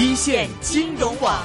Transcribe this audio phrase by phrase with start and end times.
[0.00, 1.44] 一线金融网。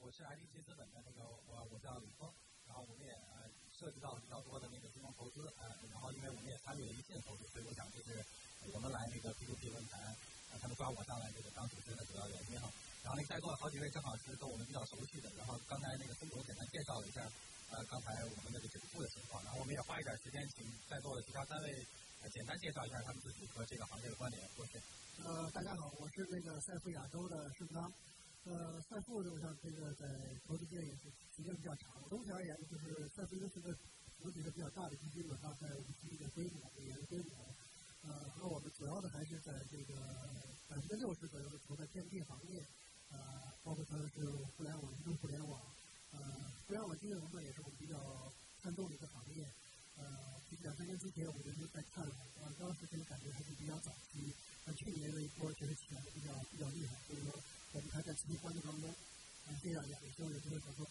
[0.00, 1.20] 我是 IDC 资本的那个
[1.52, 2.24] 我我叫李峰，
[2.64, 3.44] 然后我们也呃
[3.76, 8.24] 涉及到比较多的那个金融投资呃，然后因为我们也参与了一线投资，所以我想就是
[8.72, 10.00] 我们来那个 P2P 论坛，
[10.48, 12.72] 呃，他们抓我上来这个当主持人的主要原因哈。
[13.04, 17.20] 然后那在座的好几位正好是跟我们比较熟悉的，然后刚才那个孙总简单介绍了一下
[17.68, 21.68] 呃刚才我们的这个整部的情况，然后我们也花一点时间请在座的其他三位
[22.26, 24.42] 简单介绍一下他们自己和这个行业的关联。
[24.56, 24.80] 过去。
[25.24, 27.92] 呃，大家好，我是那个赛富亚洲的盛刚。
[28.44, 30.06] 呃，赛富呢我想这个在
[30.46, 32.00] 投资界也是时间比较长。
[32.08, 33.72] 总体而言，就是赛富一个是个
[34.18, 37.54] 主体是比较大的基金，大概五十亿的规模，美元的规模。
[38.02, 39.94] 呃，那我们主要的还是在这个
[40.68, 42.64] 百分之六十左右的投在天地行业，
[43.10, 43.18] 呃，
[43.64, 44.24] 包括它是
[44.56, 45.60] 互联网、移动互联网，
[46.12, 46.18] 呃，
[46.66, 47.98] 互联网金融呢也是我们比较
[48.62, 49.44] 看重的一个行业。
[49.98, 50.06] 呃，
[50.62, 54.34] 两三年之前我们就在看了，呃，当时这个感觉还是比较早期。
[54.76, 57.32] 去年的一波确实起来的比较比较厉害，所以说
[57.72, 58.84] 我们还在持续关注当中。
[59.48, 60.84] 嗯，谢谢大家，有机会有机会再说。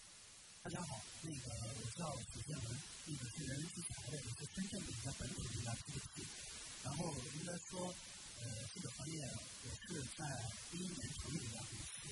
[0.66, 1.46] 大家好，那个
[1.78, 2.66] 我叫许建文，
[3.06, 6.26] 那个是人人之财的，也是深圳的一家本土的一家 P2P。
[6.90, 7.86] 然后应该说，
[8.42, 9.14] 呃，这个行业
[9.62, 10.26] 我是在
[10.74, 12.10] 第一年成立的一家公司，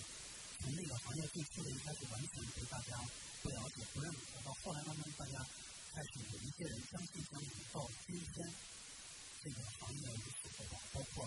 [0.62, 2.94] 从那个行业最初的一开始完全被大家
[3.42, 5.42] 不了解、不认可，到后来慢慢大家
[5.98, 8.54] 开始有一些人相信、相信，到今天
[9.42, 11.26] 这个行业如此发达，包括。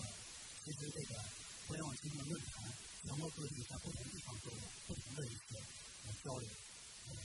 [0.61, 1.17] 其实这个
[1.65, 2.61] 互联网金融论坛，
[3.01, 5.57] 全国各地在不同地方都有不同的一些
[6.21, 6.47] 交流，
[7.09, 7.15] 呃，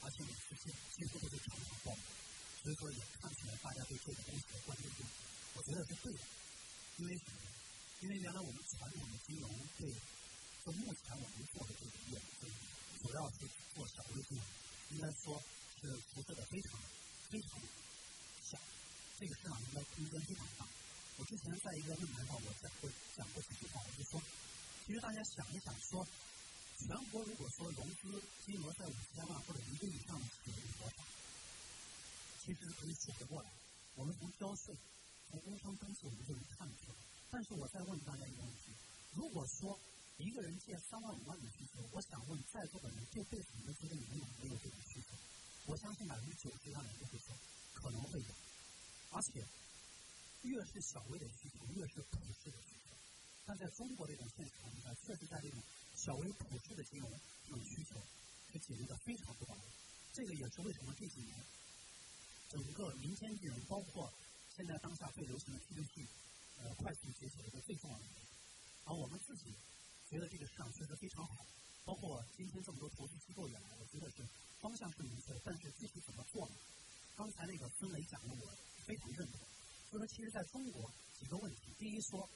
[0.00, 2.00] 而且每次几几乎都是场场爆满，
[2.62, 5.04] 所以说也看出来大家对这个东西的关注度，
[5.58, 6.20] 我觉得是对的。
[6.96, 7.36] 因为什么？
[8.00, 9.92] 因为原来我们传统的金融对，
[10.64, 12.48] 就目前我们做的这个业务，
[13.02, 13.36] 主要是
[13.74, 14.46] 做小微金融，
[14.96, 15.42] 应该说
[15.82, 16.80] 是辐射的非常
[17.28, 17.60] 非常
[18.40, 18.56] 小，
[19.18, 20.64] 这个市场应该空间非常大。
[21.16, 21.24] 我
[21.84, 24.16] 在论坛上，我讲过讲过几句话，我就说，
[24.86, 26.00] 其实大家想一想，说
[26.80, 28.08] 全国如果说融资
[28.46, 31.04] 金额在五千万或者一个以上的企业有多少？
[32.40, 33.52] 其实可以数得过来。
[33.96, 34.74] 我们从交税、
[35.28, 36.96] 从工商登记，我们就能看出来。
[37.30, 38.72] 但是我再问大家一个问题：
[39.12, 39.78] 如果说
[40.16, 45.12] 一个人借三万五万的需求，我想问在座的人这辈子你们觉得你们有没有这种需求？
[45.66, 47.36] 我相信百分之九十的人都会说
[47.74, 48.32] 可能会有，
[49.12, 49.44] 而且。
[50.44, 52.92] 越是小微的需求，越是普世的需求。
[53.46, 55.62] 但在中国这种现实环境下，确实在这种
[55.96, 57.10] 小微普世的金融
[57.48, 58.00] 这种需求
[58.52, 59.60] 是解决的非常不到位。
[60.12, 61.34] 这个也是为什么这几年
[62.48, 64.12] 整个民间金融，包括
[64.54, 66.06] 现在当下最流行的 P2P，
[66.60, 68.28] 呃，快速崛起的一个最重要的原因。
[68.84, 69.52] 而我们自己
[70.08, 71.46] 觉得这个市场确实非常好，
[71.84, 74.24] 包括今天这么多投资机构也来，我觉得是
[74.60, 76.54] 方向是明确，但是具体怎么做呢？
[77.16, 78.52] 刚才那个孙磊讲的，我
[78.86, 79.40] 非常认同。
[79.94, 81.70] 就说，其实在中国几个问题。
[81.78, 82.28] 第一说，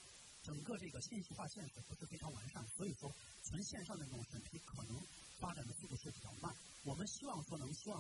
[0.46, 3.10] 整个这个信息化建设不是非常完善，所以说
[3.42, 4.94] 纯线上的这种审批可能
[5.42, 6.54] 发展的速度是比较慢。
[6.84, 7.98] 我们希望说能希望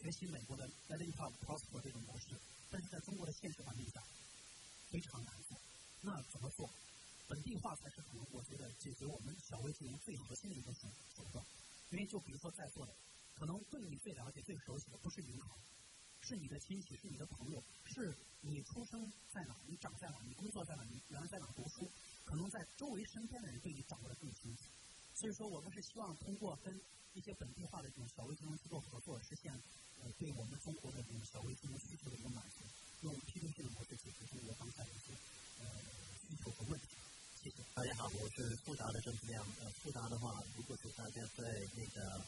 [0.00, 2.40] 学习美国的 l e t t i n Prosper 这种模式，
[2.70, 4.00] 但是在中国的现实环境下
[4.88, 5.60] 非常难做。
[6.00, 6.64] 那怎么做？
[7.28, 11.44] 本地化才是可能我觉得解决我们小微金融最核心的一个手手段。
[11.92, 12.96] 因为就比如说在座的，
[13.36, 15.52] 可能对你最了解、最熟悉的不是银行。
[16.26, 18.10] 是你的亲戚，是你的朋友，是
[18.42, 18.98] 你出生
[19.30, 21.86] 在哪，你长在哪，你工作在哪，你原来在哪读书，
[22.24, 24.66] 可能在周围身边的人对你掌握的更清楚。
[25.14, 26.74] 所以说，我们是希望通过跟
[27.14, 29.54] 一些本地化的这种小微金融机构合作，实现
[30.02, 32.66] 呃对我们中国的这种小微金融需求的一个满足，
[33.06, 35.14] 用 P2P 的模式解决中国当下的一些
[35.62, 35.66] 呃
[36.26, 36.98] 需求和问题。
[37.38, 37.62] 谢谢。
[37.72, 39.46] 大家好，我是富达的郑志亮。
[39.62, 41.46] 呃，富达的话，如果是大家在
[41.78, 42.26] 那个。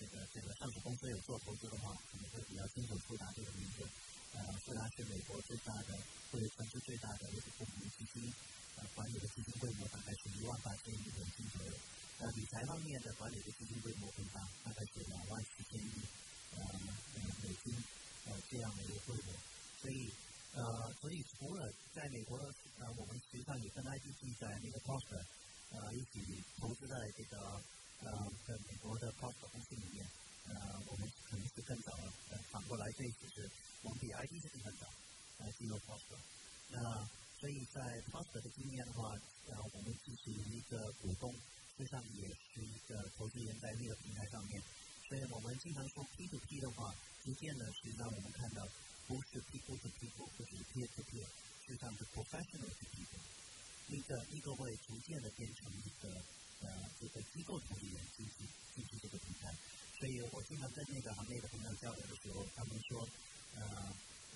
[0.00, 3.84] 这个这个上市公司有做投资的话，可能会比较清楚富达这个名字。
[4.32, 5.92] 呃，富达是美国最大的，
[6.32, 8.32] 或者全球最大的一个公募基金，
[8.80, 11.72] 呃，管理的基金规模大概是一万八千亿美金左右。
[12.16, 15.92] 呃，理财方面的管理的基金规模更大，大概是两万四千亿
[16.56, 17.76] 呃呃美金
[18.24, 19.36] 呃这样的一个规模。
[19.82, 20.08] 所以
[20.56, 20.64] 呃，
[20.96, 22.38] 所以除了在美国
[22.80, 25.20] 呃，我们实际上也跟 IDC 在那个 Prosper
[25.76, 27.60] 呃一起投资在这个。
[28.02, 30.06] 呃，在美国的 p o s t 公司里面，
[30.48, 31.92] 呃，我们可能是更早，
[32.30, 33.50] 呃，反过来这一次是
[33.82, 34.86] 我们比 ID 是更早，
[35.38, 36.16] 来，进入 p o s t
[36.70, 37.08] 那
[37.38, 37.80] 所以在
[38.10, 39.12] p o s t 的经验的话，
[39.48, 41.32] 呃，我们支持一个股东，
[41.76, 44.62] 实际上也是一个投资人在那个平台上面。
[45.08, 46.94] 所以我们经常说 P to P 的话，
[47.24, 48.66] 逐渐的是让我们看到
[49.08, 51.18] 不是 P to P，不是 P to P，
[51.66, 53.04] 实际上是 professional to P，
[53.96, 56.22] 一个一个会逐渐的变成一个。
[56.62, 56.68] 呃，
[57.00, 59.52] 这个机构投资人进行进行这个平台，
[59.98, 63.08] 所以我经常跟那个行业的朋友交流的时候，他们说，
[63.56, 63.62] 呃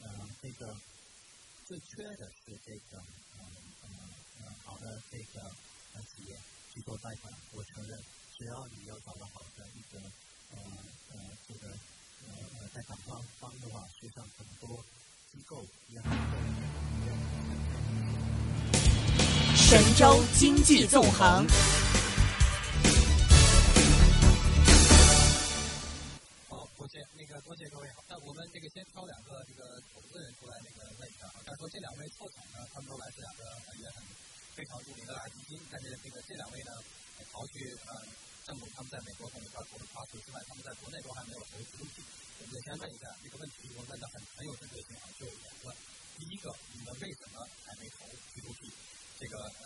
[0.03, 0.75] 呃，这个
[1.67, 2.99] 最缺的是这个
[3.39, 3.45] 呃
[3.83, 3.89] 呃
[4.41, 5.41] 呃好的这个
[5.95, 6.37] 呃企业，
[6.73, 7.99] 去做贷款，我承认，
[8.37, 10.01] 只要你要找到好的一个
[10.53, 10.59] 呃
[11.13, 11.69] 呃这个
[12.27, 14.83] 呃贷款方方的话，实际上很多
[15.31, 16.35] 机构也很多
[19.55, 21.47] 神州经济纵横。
[26.85, 27.89] 多谢那个多谢各位。
[27.97, 31.41] 好，那我们这个先挑两个这个投资人出来那个问一下啊。
[31.41, 33.41] 但是说这两位凑场呢，他们都来自两个
[33.81, 34.05] 也很
[34.53, 36.77] 非常著名的大基金，但是这个这两位呢，
[37.33, 38.05] 刨去呃
[38.45, 41.97] 正股他们在美国从里边投的跨出之外，他们在国内都还没有投 P2P。
[42.05, 45.73] 我们先问一下这个问题，我问的很很有针对性啊，就两个。
[46.21, 48.05] 第一个，你们为什么还没投
[48.37, 48.61] P2P？
[49.17, 49.65] 这个呃，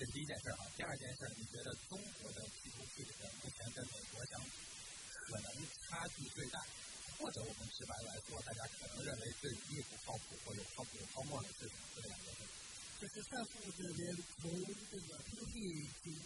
[0.00, 0.64] 这是第一件事啊。
[0.80, 4.48] 第二件事，你觉得中国的 P to P 的目前跟美国相比
[5.24, 5.48] 可能
[5.88, 6.60] 差距最大，
[7.18, 11.82] 或者我们直白来说，大家可能认为最易不靠谱或有靠谱有泡沫的是什么？
[11.96, 12.52] 这两个问题。
[13.00, 15.54] 就是在乎这边从这个 P2P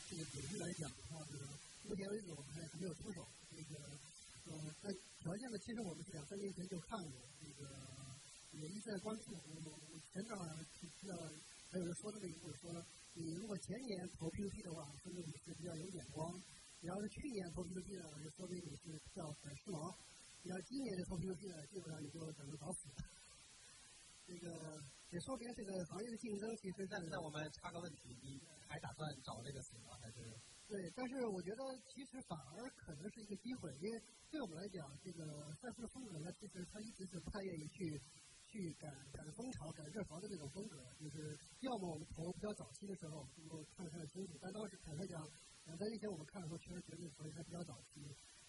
[0.08, 1.46] 这个领域来讲的话，这个
[1.88, 3.26] 目前为止我们还没有出手。
[3.50, 3.74] 这个
[4.46, 4.52] 呃，
[4.82, 7.66] 在条件呢，其实我们两三年前就看过，这个
[8.52, 9.34] 也一直在关注。
[9.34, 10.38] 我我前段
[10.78, 11.16] 听到
[11.70, 12.70] 还有人说这个意思，说
[13.14, 16.30] 你如果前年投 P2P 的话，说明你是比较有眼光；
[16.80, 19.82] 你要是去年投 P2P 呢，就说明你是比较很时髦；
[20.42, 22.86] 你要今年的投 P2P 呢，基本上你就等着找死。
[24.28, 24.46] 这个
[25.10, 27.00] 也说明这个行业的竞争其实在。
[27.10, 28.38] 那我们插个问题，你
[28.68, 29.96] 还打算找这个死吗？
[29.98, 30.22] 还是？
[30.70, 33.94] 对，但是我觉得其实反而可能是一个机会，因为
[34.30, 35.24] 对我们来讲，这个
[35.58, 37.78] 赛富的风格呢，其实他一直是不太愿意去。
[38.48, 45.20] 去赶赶风潮、赶热潮的那种风格，就是要么我们投比较早期的时候能够看得看得清楚，但当时坦白讲，
[45.68, 48.00] 两三年前我们看的时候确实觉得投还比较早期，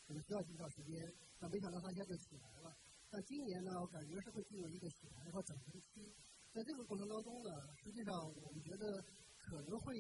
[0.08, 0.96] 可能需要一段时间，
[1.38, 2.72] 但没想到它一下就起来了。
[3.12, 6.16] 但今年呢，我感觉是会进入一个起来和整合期，
[6.56, 7.52] 在这个过程当中呢，
[7.84, 9.04] 实际上我们觉得
[9.36, 9.92] 可能会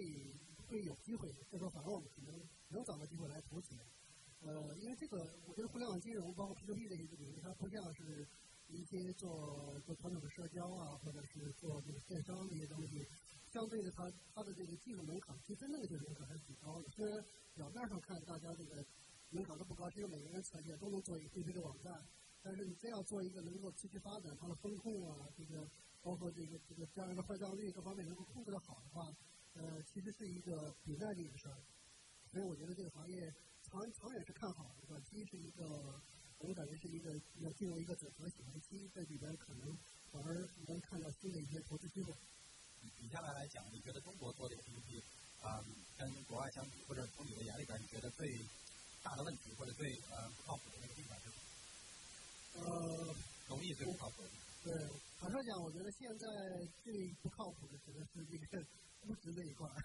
[0.64, 2.40] 会有机会，就说反而我们可能
[2.70, 3.84] 能找到机会来投起来。
[4.40, 8.26] 呃，因为这个我觉得互联网金融包括 P2P 这些领域，它不像是。
[8.70, 13.02] 一些做做传统的社交啊，或者是做这个电商这些东西，
[13.52, 16.90] 相对的，它它的这个技术门槛，其实那个技术门槛还是挺高的。
[16.90, 17.18] 虽然
[17.56, 18.86] 表面上看大家这个
[19.32, 21.94] 门槛都不高，其实每个人企业都能做一个 P2P 的网站，
[22.42, 25.68] 但是你真要做一个能够持续发展，它的风控啊，这个
[26.02, 29.10] 包括这个这个将来的坏账率各方面能够控制的好的话，
[29.54, 31.58] 呃，其实是一个比耐力的事儿。
[32.32, 36.02] 所以我觉得这个行业长长远是看好的，短期是一个。
[36.42, 37.12] 我感觉是一个
[37.44, 39.78] 要进入一个整合型的期，在里边可能
[40.10, 40.34] 反而
[40.70, 42.14] 能看到新的一些投资机会。
[43.00, 45.02] 比下来来讲，你觉得中国做这个 P2P
[45.42, 45.64] 啊，
[45.98, 48.28] 跟国外相比，或者从你的眼里边，你觉得最
[49.04, 51.40] 大的问题或者最呃不靠谱的那个地方是什么？
[52.60, 53.16] 呃，
[53.48, 54.24] 容易最不靠谱。
[54.64, 54.74] 对，
[55.20, 56.26] 坦率讲，我觉得现在
[56.84, 56.92] 最
[57.24, 58.66] 不靠谱的可能是这个
[59.00, 59.76] 估值这一块儿。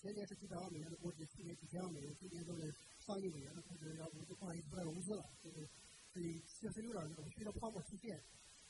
[0.00, 2.72] 前年是几百万美元的估值，去年几千万美元，今年都是
[3.04, 5.68] 上亿美元的估值，然后就不好意思来融资了，就是
[6.14, 8.16] 所以确实有点那种虚的泡沫出现。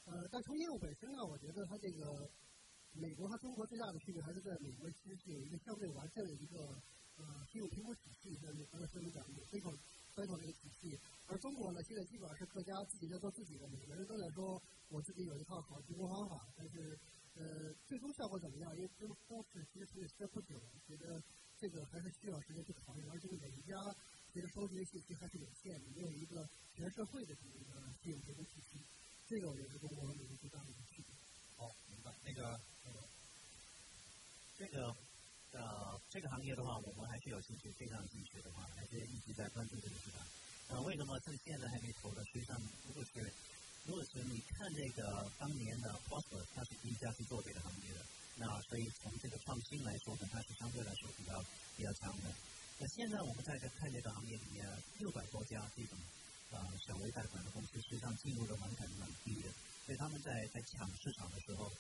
[0.09, 2.01] 呃，但从业务本身呢，我觉得它这个
[2.93, 6.57] 美国和中国最大的区别还是在美国其实是有一个相对完善的一个
[7.17, 16.99] 呃信用评估体系，像你刚才说的讲的 c i 这个体系，而中国呢现在基本上是各家自己在做自己的，每个人都在说我自己有一套好评估方法，但是。
[17.39, 18.75] 呃，最终效果怎么样？
[18.75, 21.23] 因为都都是其实时间不久，觉得
[21.55, 23.07] 这个还是需要时间去考虑。
[23.07, 23.79] 而且每一家
[24.35, 26.43] 其实收集的信息还是有限的，没有一个
[26.75, 28.83] 全社会的这么一个信用评估体系。
[29.29, 31.15] 这个我觉得是中国和美国最大的一个区别。
[31.55, 32.11] 好，明白。
[32.27, 32.59] 那个，
[34.59, 34.91] 这个
[35.55, 40.19] 呃，这个行业的话，我们还是有兴趣，非常兴趣的话，还是一直在关注这个市场。
[40.67, 42.21] 呃，为什么趁现在还没投呢？
[42.27, 43.33] 实际上，如果是
[43.87, 48.03] 如果是你看这个当年的 Prosper，它是第一家去做这个行业的，
[48.35, 51.33] 那所以从这个创新来说呢，它是相对来说比较
[51.79, 52.27] 比较强的。
[52.83, 54.67] 那现在我们在这看这个行业里面，
[54.99, 55.97] 六百多家这种
[56.51, 59.49] 呃小微贷款的公司，实际上进入的门槛是蛮低的，
[59.87, 61.71] 所以他们在在抢市场的时候，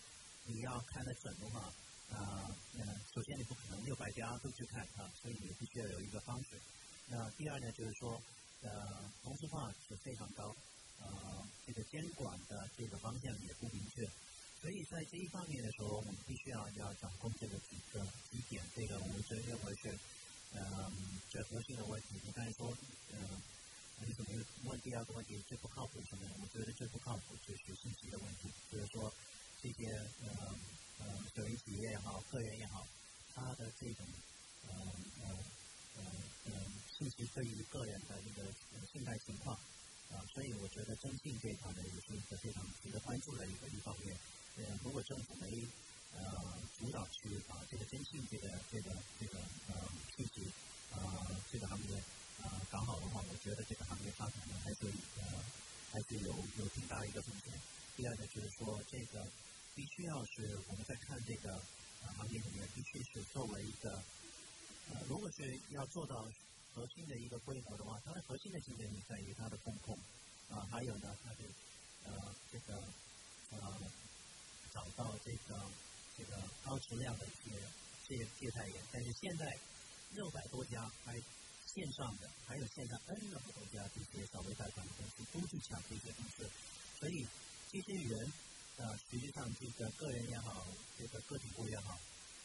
[0.46, 1.70] 你要看得准的话，
[2.12, 2.48] 啊，
[2.78, 2.84] 呃，
[3.14, 6.60] 首先你不可能六百家都去看啊，所以你必须要有一个方式。
[7.06, 8.20] 那第二呢，就是说，
[8.62, 8.70] 呃，
[9.22, 10.54] 同质化是非常高。
[11.00, 14.02] 呃，这个监管的这个方向也不明确，
[14.60, 19.96] 所以在这一方面的时候，我们必须要要掌控这个几个几点，这个我们认为是
[20.54, 20.92] 呃
[21.30, 22.18] 最核心的问题。
[22.24, 22.66] 你刚才说，
[23.12, 23.18] 呃，
[24.04, 26.26] 你怎么问第二个问题最不靠谱什么？
[26.42, 29.14] 我觉得最不靠谱就是信息的问题，就是说
[29.62, 29.86] 这些
[30.26, 30.54] 呃
[30.98, 32.86] 呃个人企业也好，个人也好，
[33.34, 34.06] 他的这种
[34.68, 34.74] 呃
[35.22, 35.38] 呃
[35.96, 36.02] 呃
[36.46, 36.52] 呃
[36.96, 38.48] 信息对于个人的这个
[38.92, 39.58] 信贷情况。
[40.08, 44.16] 啊，所以我觉得征信这一块呢，也是一个非常值得关注的一个一方面。
[44.56, 45.68] 呃，如果政府没
[46.16, 49.38] 呃主导去把这个征信这个这个这个
[49.68, 49.74] 呃
[50.16, 50.48] 数据
[50.96, 52.02] 呃这个行业
[52.42, 54.86] 呃搞好的话，我觉得这个行业发展呢还是
[55.20, 55.44] 呃
[55.92, 57.52] 还是有有挺大的一个风险。
[57.94, 59.28] 第二个就是说，这个
[59.78, 61.54] 必须要是我们在看这个
[62.16, 64.02] 行业里面，必须是作为一个
[64.90, 66.26] 呃，如果是要做到
[66.74, 69.96] 核心的一个规模的话，它的核心的竞争力在于它的风控
[70.50, 71.44] 啊，还有呢，它的
[72.06, 72.74] 呃这个
[73.50, 73.78] 呃
[74.74, 75.54] 找到这个
[76.18, 77.62] 这个高质量的一些
[78.08, 78.82] 这些借贷员。
[78.90, 79.56] 但是现在
[80.10, 81.14] 六百多家还
[81.66, 86.50] 线上的，还有现在 N 那么多家这些小微贷款的公司都去抢这些公司，
[86.98, 87.28] 所以。
[87.70, 88.32] 这些人，
[88.78, 90.64] 呃，实际上这个个人也好，
[90.96, 91.98] 这个个体户也好，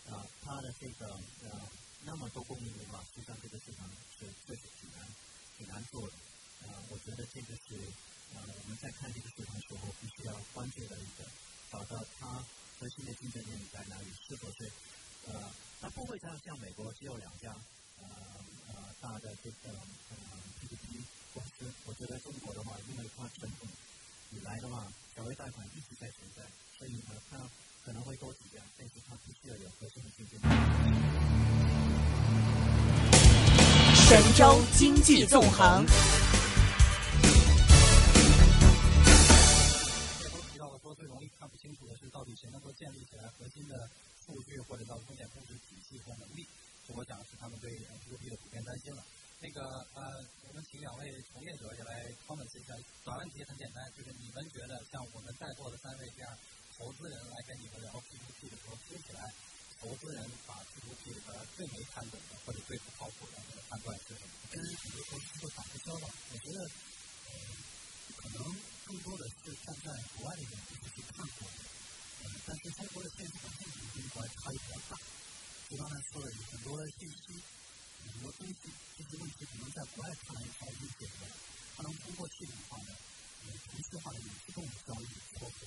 [0.09, 1.05] 啊，他的这个
[1.45, 1.61] 呃
[2.05, 3.87] 那么多供应的话，实际上这个市场
[4.17, 5.05] 是确实挺难
[5.57, 6.13] 挺难做的。
[6.65, 7.77] 啊，我觉得这个是
[8.33, 11.29] 呃我们在看这个市场的时候必须要关注的一个，
[11.69, 12.43] 找到它
[12.79, 14.71] 核心的竞争力在哪里，是否是
[15.27, 17.53] 呃它不会像像美国只有两家
[18.01, 18.09] 呃
[18.73, 19.69] 呃大的这个
[20.09, 20.17] 呃
[20.59, 23.69] P P P 公司，我觉得中国的话，因为它传统。
[24.35, 24.91] 以来的话，
[25.23, 26.43] 小微贷款一直在存在，
[26.77, 27.37] 所以呢，它
[27.85, 30.41] 可能会多几家，但是它必须要有核心的竞争。
[34.03, 35.85] 神州经济纵横。
[40.19, 43.89] 这都提到了说最容易看不清楚的是，到底谁能够建立起来核心的
[44.25, 46.45] 数据或者叫风险控制体系和能力？
[46.85, 49.01] 这我想是他们对 P2P 的普遍担心了。
[49.43, 49.59] 那个
[49.91, 52.71] 呃，我们请两位从业者也来 comment 一下。
[53.03, 56.31] 短问题很简单，就是你们觉得像我们在座的三位这样
[56.79, 59.19] 投资人来跟你们聊 P2P 的时候，听起来
[59.83, 64.31] 投资人把 P2P 的最没看懂的或者最不靠谱的那个判断是什么？
[64.47, 67.35] 跟很多投资做打个交道，我觉得呃，
[68.15, 68.39] 可能
[68.87, 71.59] 更多的是站在国外的角度去看过的。
[72.23, 74.95] 呃，但是中国的现实环境跟国外差异比较大。
[75.67, 77.43] 就刚才说的，有很多信息。
[78.03, 78.53] 很多东西
[78.99, 81.23] 这些问题可能在国外看来稍微解决，
[81.73, 85.07] 它能通过系统化的、呃程序化的有自动交易
[85.39, 85.63] 或者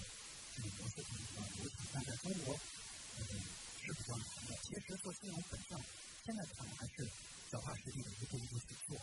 [0.53, 4.53] 这种模式可能比较流畅，但在中国呃是比较难的。
[4.69, 5.81] 其实做金融本身
[6.29, 7.09] 现在看来还是
[7.49, 9.01] 脚踏实地的一步一步去做，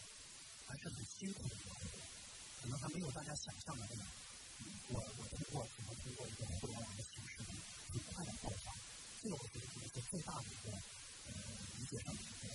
[0.70, 1.98] 还是很辛苦的一个工作，
[2.62, 4.06] 可能还没有大家想象的那么
[4.94, 7.42] 我我通过怎么通过一个互联网的形式
[7.90, 8.78] 很快的爆发，
[9.26, 11.34] 这个我觉得是一个最大的一个呃
[11.82, 12.54] 理解上的一个。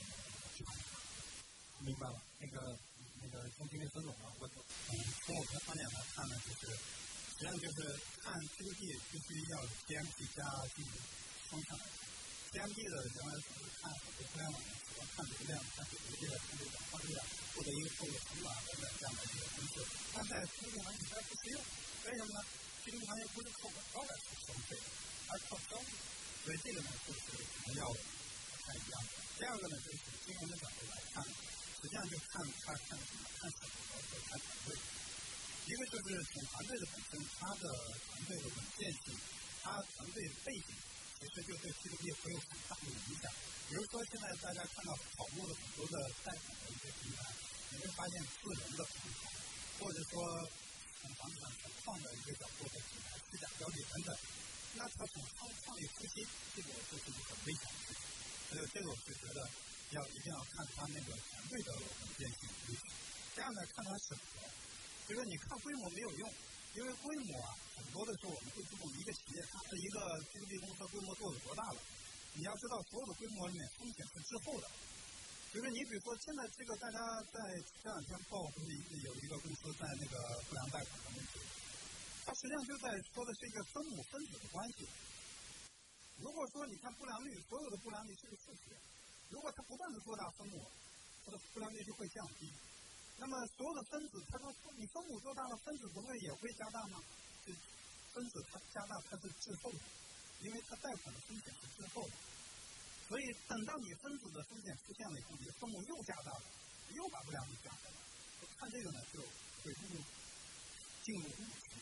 [1.81, 2.77] 明白了，那个
[3.23, 4.93] 那个从今天孙总呢，我嗯
[5.25, 9.55] 从我们的观点来看呢，就是实际上就是看这个地必须要
[9.87, 10.41] P M P 加
[10.75, 10.95] 进行
[11.51, 11.99] 双向来看。
[12.49, 17.21] P M P 的原来总是看很多互联网的，主要看流量、看主流的、看这个转化率啊，
[17.55, 19.75] 或者一个购物成本等等这样的一个因素。
[20.15, 22.39] 但在 P to P 行业它不适用，为什么呢
[22.85, 24.13] ？P to P 行业不是靠广告来
[24.47, 24.79] 收费，
[25.29, 25.91] 而靠交易，
[26.45, 28.95] 所以这个呢就是可能要不太一样。
[29.39, 31.25] 第二个呢，就是从金融的角度来看。
[31.79, 33.71] 实际上就看他看什么，看什么
[34.11, 34.75] 和看团队。
[35.63, 37.71] 一个就是从团队的本身，他的
[38.03, 39.15] 团队的稳健性，
[39.63, 40.75] 他团队背景，
[41.21, 43.31] 其实就对 P to P 会有很大的影响。
[43.71, 47.21] 比如说现在大家看到跑路的很多的贷款的一些平台，
[47.69, 49.29] 你会发现个人的平台，
[49.77, 50.25] 或者说
[51.05, 54.17] 从房地产投放的一个角度的平台，虚假标的等等，
[54.81, 56.25] 那他从创创业初期，
[56.57, 58.01] 这个就是一个很危险的事情。
[58.49, 59.39] 所以这个我是觉得。
[59.89, 62.45] 要一定要看他那个团队的稳健性，
[63.35, 64.45] 这样呢看他审核。
[65.09, 66.29] 就是你看规模没有用，
[66.77, 71.81] 因为规模啊，很多的时候我们会注重一个企业它的一个经济公司规模做的多大了。
[72.39, 74.71] 你要知道所有的规模里面风险是滞后的。
[75.51, 76.99] 就是你比如说现在这个大家
[77.35, 77.39] 在
[77.83, 78.71] 这两天报不是
[79.03, 80.15] 有一个公司在那个
[80.47, 81.43] 不良贷款的问题，
[82.23, 84.87] 它实际上就在说的是一个分母分子的关系。
[86.23, 88.79] 如果说你看不良率，所有的不良率是个数学。
[89.35, 90.63] 如果它不断的做大分母，
[91.27, 92.53] 它的不良率就会降低。
[93.19, 94.47] 那么所有的分子，它说
[94.79, 97.03] 你分母做大了，分子不会也会加大吗？
[97.43, 97.51] 就
[98.15, 99.81] 分子它加大它是滞后的，
[100.41, 102.15] 因为它贷款的风险是滞后的。
[103.09, 106.45] 所以等到你分子的风险出现了以后，你的分母又加大了，
[106.93, 107.97] 又把不良率加大了。
[108.59, 109.21] 看这个呢，就
[109.65, 110.03] 会进入
[111.03, 111.81] 进入误区。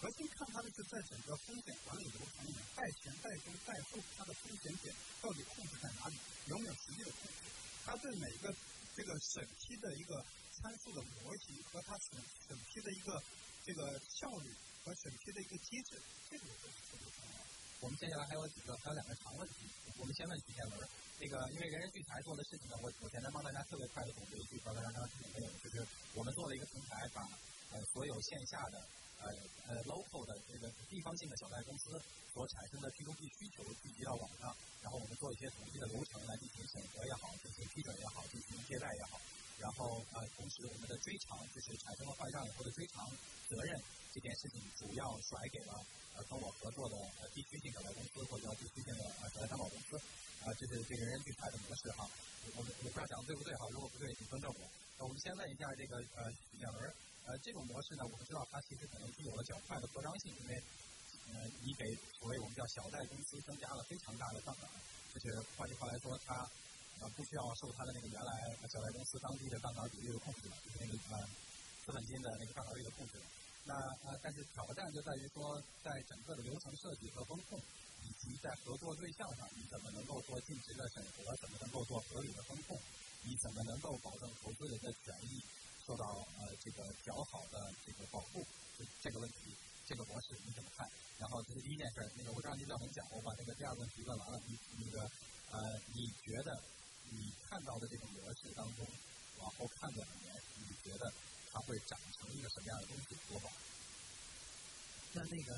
[0.00, 6.18] 核心看它的是在整个风险管理流程里面，贷前、贷中、贷后，它的风险点到底控制在哪里？
[6.46, 7.48] 有没有实际的控制？
[7.86, 8.54] 它对每个
[8.94, 13.22] 这个审批的一个参数的模型和它审审批的一个
[13.64, 14.52] 这个效率
[14.84, 17.35] 和审批的一个机制，这个我觉得是特别重要。
[17.80, 19.68] 我们接下来还有几个，还有两个长问题，
[19.98, 20.88] 我们先问徐天文。
[21.18, 25.48] 这个因为人人聚财做的事情呢，我我简单帮大家特别快的总结一句，帮大家刚刚听懂没有？
[25.64, 27.22] 就是我们做了一个平台，把
[27.72, 28.80] 呃所有线下的。
[29.16, 29.32] 呃
[29.66, 31.88] 呃 local 的这个地方性的小贷公司
[32.30, 34.54] 所产生的 P2P 需求聚集到网上，
[34.84, 39.16] 然后我们做一些统一的流程来进行审核也好，进行批准也好，进行借贷也好。
[39.56, 43.08] 然后呃，同时我们的追偿就是产生了坏账以后的追偿
[43.48, 43.72] 责任
[44.16, 45.76] 这件事情，主要甩给了
[46.16, 50.00] 呃跟我合作的呃地区性小贷公司或者叫地区性的呃小贷担保公司，
[50.40, 52.08] 啊，这是这人人聚财的模式哈。
[52.56, 54.64] 我我不知道讲的对不对哈，如果不对请更正我。
[54.96, 56.80] 那我们先问一下这个呃两轮，
[57.28, 60.56] 呃这种模式呢，我们知道它其实可能具有了较快的扩张性，因为
[61.28, 61.84] 呃你给
[62.16, 64.64] 所谓我们叫小贷公司增加了非常大的杠杆，
[65.12, 66.48] 就是换句话来说它。
[66.96, 71.28] 呃，不需要受它的那个原来小贷公司当地的杠杆比例的控制了，就是那个呃
[71.84, 73.24] 资本金的那个杠杆率的控制了。
[73.66, 73.74] 那
[74.06, 77.58] 呃，但是挑战就在于说，在整个的流程设计和风控，
[78.06, 82.78] 以及在合作对象上，你怎么能够做尽职的审核，怎么能够做合理的风控，
[83.26, 85.42] 你怎么能够保证投资人的权益
[85.84, 86.06] 受到
[86.38, 88.46] 呃这个较好的这个保护？
[89.02, 89.50] 这个问题，
[89.84, 90.88] 这个模式你怎么看？
[91.18, 95.10] 然后这是第一件事，那个我知道你比较能讲，我把那个第二个问题问完了，你那个
[95.50, 96.62] 呃，你觉得？
[97.08, 98.84] 你看到的这种模式当中，
[99.38, 101.06] 往后看两年，你觉得
[101.56, 103.16] 它会长成一个什么样的东西？
[103.32, 103.48] 多好？
[105.16, 105.56] 那那个，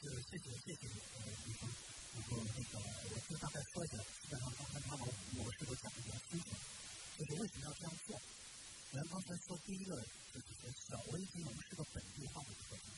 [0.00, 0.96] 就是谢谢谢谢你，
[1.44, 1.68] 李峰，
[2.16, 2.80] 然后那个，
[3.12, 5.04] 我就大概说一下，基本上刚才他把
[5.36, 6.48] 模式都讲的比较清楚，
[7.18, 8.18] 就是为什么要这样做？
[8.90, 10.00] 咱刚才说第一个，
[10.32, 12.88] 就是说小微金融是个本地化的特征，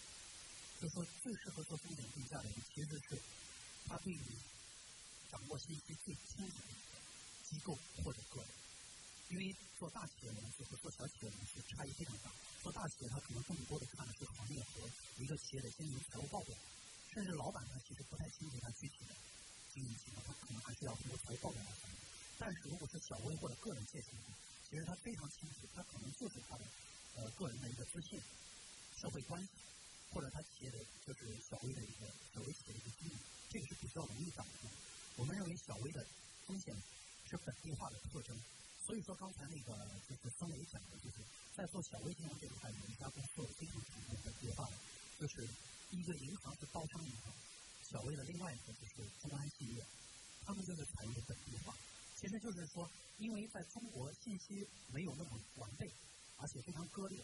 [0.79, 3.19] 就是说最适合做风险定价的，其实是
[3.89, 4.23] 他对于
[5.33, 6.79] 掌握信息最清楚的。
[7.51, 8.51] 机构或者个人，
[9.31, 12.31] 因为做大企业模式和做小企业模式差异非常大。
[12.63, 16.55] 做大企业，他可能更多的看的是行业和一个企业的经营财务报表，
[17.11, 19.11] 甚至老板他其实不太清楚他具体的
[19.75, 21.99] 经营情况，他可能还是要通过财务报表来判断。
[22.39, 24.15] 但是如果是小微或者个人借钱，
[24.63, 26.63] 其实他非常清楚，他可能就是他的
[27.19, 28.23] 呃个人的一个资讯、
[28.95, 29.51] 社会关系，
[30.15, 33.19] 或者他企业的就是小微的一个小微企业的一个经营，
[33.51, 34.71] 这个是比较容易掌握。
[35.17, 36.07] 我们认为小微的
[36.47, 36.71] 风险。
[37.31, 38.37] 是本地化的特征，
[38.85, 39.71] 所以说刚才那个
[40.03, 41.23] 就是孙雷讲的，就是
[41.55, 44.75] 在做小微金融这一块，有一家公司做的非常成功的规划的，
[45.21, 45.47] 就是
[45.91, 47.29] 一个银行是包商银行，
[47.85, 49.85] 小微的另外一个就是公安系列，
[50.47, 51.77] 他们就是采用本地化，
[52.17, 55.93] 其实就是说，因为在中国信息没有那么完备，
[56.39, 57.21] 而且非常割裂，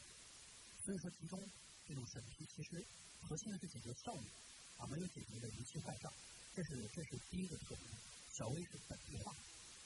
[0.85, 1.41] 所以说其中
[1.89, 2.85] 这种审批其实
[3.23, 4.29] 核心的是解决效率，
[4.77, 6.13] 啊没有解决的逾期坏账，
[6.55, 7.89] 这是这是第一个特点，
[8.37, 9.35] 小微是本地化。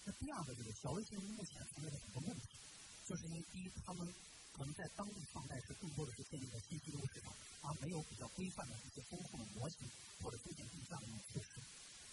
[0.03, 2.59] 那第二个就是小微其实目前存在的很多问题，
[3.07, 4.03] 就是因为第一，他们
[4.53, 7.33] 可能在当地放贷是更多的是建立在信息流市场，
[7.63, 9.89] 而没有比较规范的一些风控的模型
[10.23, 11.61] 或者风险定价的一种措施。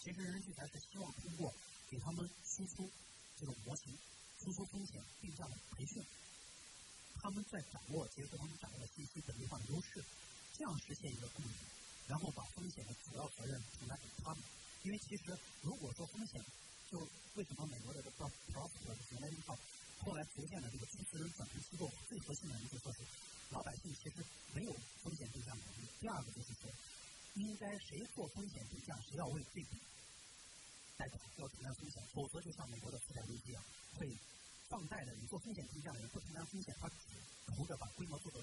[0.02, 1.54] 其实人人聚财是希望通过
[1.90, 2.90] 给他们输出
[3.36, 3.98] 这种模型、
[4.40, 6.04] 输出风险定价的培训，
[7.20, 10.04] 他们在掌握结合他们掌握的信息本地化的优势，
[10.54, 11.52] 这样实现一个共赢，
[12.08, 14.44] 然后把风险的主要责任承担给他们。
[14.84, 16.42] 因为其实如果说风险，
[16.90, 16.98] 就
[17.36, 19.58] 为什么美国的这个 profit 原来靠
[20.00, 23.04] 后来逐渐的这个出资人转型机构最核心的一个特质，
[23.50, 24.24] 老百姓其实
[24.54, 24.72] 没有
[25.04, 25.90] 风险定价能力。
[26.00, 26.72] 第二个就是说，
[27.34, 29.76] 应该谁做风险定价，谁要为这笔
[30.96, 33.60] 贷款要承担风险，否则就像美国的次贷危机啊，
[34.00, 34.08] 会
[34.70, 36.96] 放贷的你做风险定价的人不承担风险，他只
[37.52, 38.40] 图着把规模做得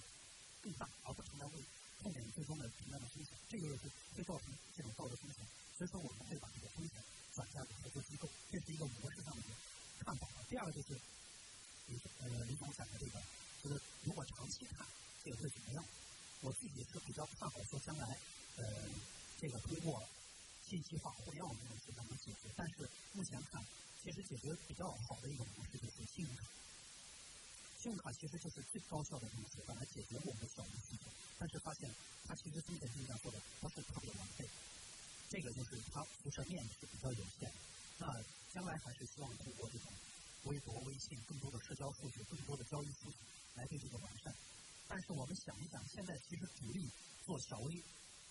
[0.60, 1.64] 更大，而不承担为
[2.02, 5.40] 后面最终的承担的风险，这就是会造成这种道德风险。
[5.78, 7.02] 所以说，我们会把这个风险。
[7.34, 9.42] 转嫁给合作机构，这是一个模式上的
[10.04, 10.28] 看法。
[10.48, 10.94] 第二个就是，
[11.88, 13.20] 李呃李总讲的这个，
[13.60, 14.86] 就是如果长期看
[15.24, 15.84] 这个会怎么样？
[16.42, 18.06] 我自己是比较看好说将来
[18.58, 18.64] 呃
[19.40, 20.00] 这个通过
[20.84, 22.52] 信息化、互联网这种手段能解决。
[22.54, 23.64] 但是目前看，
[24.04, 26.44] 其实解决比较好的一种模式就是信用卡。
[27.80, 31.88] 信用卡其实就是最高效的一种手段来解决我们的小微需求，但是发现
[32.24, 34.44] 它其实风险定价做的不是特别完备。
[35.28, 37.50] 这个就是它辐射面是比较有限，
[37.98, 38.06] 那
[38.52, 39.90] 将来还是希望通过这种
[40.44, 43.16] 微博、微信更多的社交数据、更多的交易数据
[43.56, 44.32] 来对这个完善。
[44.86, 46.88] 但是我们想一想，现在其实主力
[47.24, 47.82] 做小微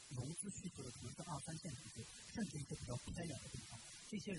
[0.09, 3.79] 融资需求的可能是二三线城市，甚至一些比较偏远的地方。
[4.09, 4.31] 这些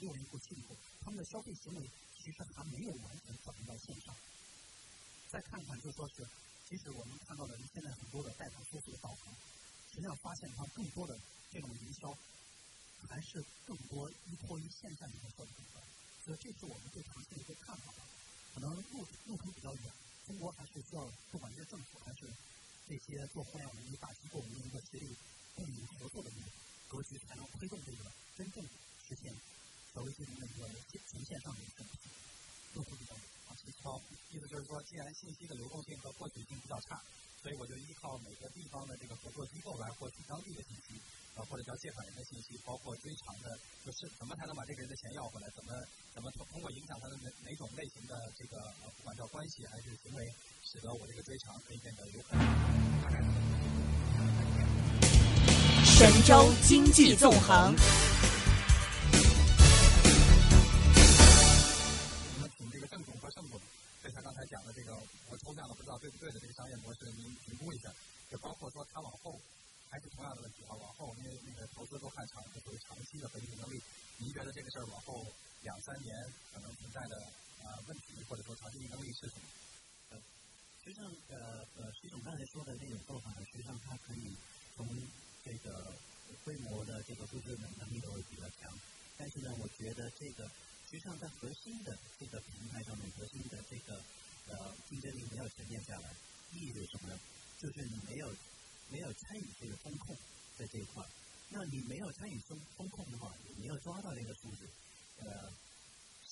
[0.00, 4.14] 六零后、七零后，他们的消费行为其实还没有完全转移到线上。
[5.28, 6.26] 再看看，就说是，
[6.68, 9.34] 其实我们看到的现在很多的贷款客户的导航，
[9.90, 11.18] 实际上发现它更多的。
[11.50, 12.12] 这种营销
[13.08, 15.82] 还是更多依托于线下营销的部分，
[16.22, 17.90] 所以这是我们对长期的一个看法。
[18.52, 19.84] 可能路路途比较远，
[20.26, 22.28] 中国还是需要不管是政府还是
[22.86, 25.16] 这些做互联网的大机构，们一个协力
[25.56, 26.44] 共赢合作的一个
[26.86, 28.62] 格局，才能推动这个真正
[29.08, 29.32] 实现
[29.94, 30.68] 小微金融的一个
[31.08, 31.84] 从线上的一个
[32.74, 33.24] 路途比较远。
[33.82, 33.98] 好，
[34.30, 36.94] 意思就是说，既然信息的流动性和获取性比较差，
[37.42, 40.94] 所以我就依靠每个地方的这个合作机构来获取当地的信息，
[41.34, 43.50] 呃，或者叫借款人的信息，包括追偿的，
[43.82, 45.50] 就是怎么才能把这个人的钱要回来？
[45.50, 45.74] 怎么
[46.14, 50.22] 怎么通通过影响他的哪哪种类型的这个呃，不管叫关系还是行为，
[50.62, 52.46] 使得我这个追偿可以变得有可能。
[55.82, 57.74] 神州经济纵横。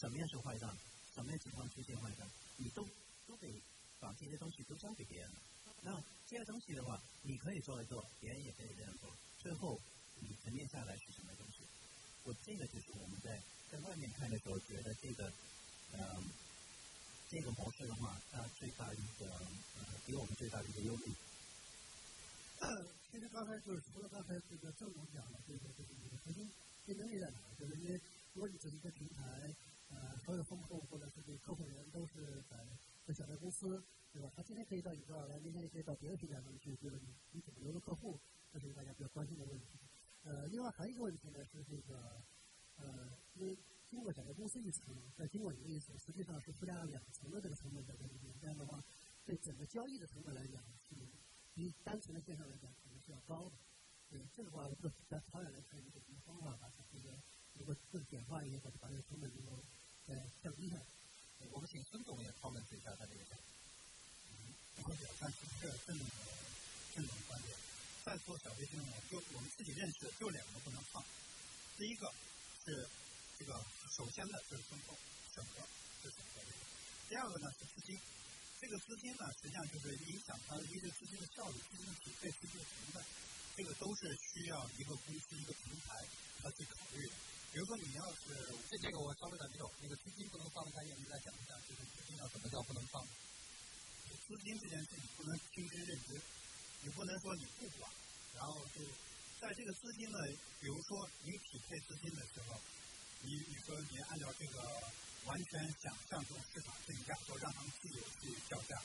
[0.06, 0.70] 什么样是坏账，
[1.16, 2.22] 什么样情况出现坏账，
[2.58, 2.86] 你都
[3.26, 3.50] 都得
[3.98, 5.28] 把这些东西都交给别人。
[5.82, 5.90] 那
[6.30, 9.10] 这些东西的话，你可以做一做，别人也可以这样做，
[9.42, 9.80] 最后
[10.20, 11.66] 你沉淀下来是什么东西？
[12.22, 15.32] 我这个就是我们在在外面看的时候觉得这个，
[15.98, 16.22] 呃。
[17.28, 21.02] 这个模式的话，它最大的一个呃，给我们最大的一个优势。
[23.10, 26.48] 其实刚才就是除了刚才这个郑总讲的这个这个核心
[26.86, 27.38] 竞争力在哪？
[27.58, 28.00] 就是因为
[28.34, 29.52] 如果你只是一个平台，
[29.88, 32.56] 呃，所有风控或者是这个客户人都是在
[33.04, 34.30] 在小的公司，对吧？
[34.34, 36.98] 他今天可以到你这儿来，明天也可以到别的平台上去，对吧？
[37.02, 38.20] 你你怎么留住客户？
[38.52, 39.66] 这是大家比较关心的问题。
[40.22, 42.22] 呃，另外还有一个问题呢是这个
[42.76, 43.58] 呃，因为。
[43.88, 48.34] 经过整个公司一层，再经过你的一层，实际上是附加了两层的这个成本在这里面。
[48.40, 48.84] 这样的话，
[49.24, 50.96] 对整个交易的成本来讲，是
[51.54, 53.56] 比单纯的线上来讲可能是要高的。
[54.08, 57.16] 对，这个话，就在长远来看，有什么方法把这个
[57.54, 59.64] 如果更简化一些，或者把这个成本能够
[60.06, 60.82] 呃降低下来？
[61.52, 63.20] 我们请孙总也讨论一下他这个。
[64.82, 66.06] 我表赞同这个郑总
[67.06, 67.56] 的观点。
[68.04, 71.04] 再做小微信呢，就我们自己认识，就两个不能放。
[71.76, 72.12] 第一个
[72.64, 72.88] 是。
[73.38, 73.52] 这个
[73.92, 74.96] 首先呢是风控
[75.34, 75.60] 审核
[76.00, 76.40] 是审核，
[77.06, 78.00] 第二个呢是资金，
[78.58, 83.04] 这个资金呢实际上就是影响它一个资金的效率、资金的匹配、资金的成本，
[83.54, 86.00] 这个都是需要一个公司、一个平台
[86.40, 87.12] 它去考虑的。
[87.52, 88.34] 比如说你要是
[88.70, 93.02] 这这个我稍微的没有，那个资金不能放的概念，你再讲一下，就是资金要怎么叫不能放？
[94.26, 96.20] 资金这件事你不能听之任之，
[96.82, 97.90] 你不能说你不管，
[98.34, 98.84] 然后就
[99.40, 100.18] 在这个资金呢，
[100.60, 102.58] 比如说你匹配资金的时候。
[103.22, 104.60] 你你说你按照这个
[105.24, 108.76] 完全想象这种市场定价，说让他们自由去叫价，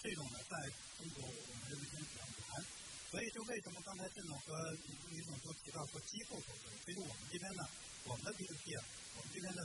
[0.00, 0.56] 这种呢在
[0.96, 2.64] 中国我们认为比较难。
[3.10, 7.68] 所以就为什么刚才郑总和李李总都提到说机构投资，其实我们这边呢，
[8.04, 8.84] 我们的 PPT 啊，
[9.16, 9.60] 我们这边的